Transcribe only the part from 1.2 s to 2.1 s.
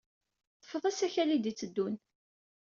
ay d-yetteddun.